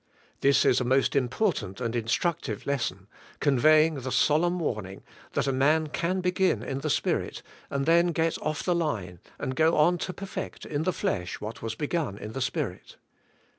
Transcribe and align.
This 0.39 0.65
is 0.65 0.81
a 0.81 0.83
most 0.83 1.15
important 1.15 1.79
and 1.79 1.95
instructive 1.95 2.65
lesson, 2.65 3.07
conveying 3.39 3.99
the 3.99 4.11
solemn 4.11 4.57
warn 4.57 4.87
ing", 4.87 5.03
that 5.33 5.45
a 5.45 5.51
man 5.51 5.89
can 5.89 6.23
beg^in 6.23 6.63
in 6.65 6.79
the 6.79 6.89
Spirit 6.89 7.43
and 7.69 7.85
then 7.85 8.11
g 8.11 8.23
et 8.23 8.35
off 8.41 8.63
the 8.63 8.73
line 8.73 9.19
and 9.37 9.55
go 9.55 9.77
on 9.77 9.99
to 9.99 10.11
perfect 10.11 10.65
in 10.65 10.85
the 10.85 10.91
flesh 10.91 11.39
what 11.39 11.61
was 11.61 11.75
beg 11.75 11.93
un 11.93 12.17
in 12.17 12.31
the 12.31 12.41
Spirit. 12.41 12.97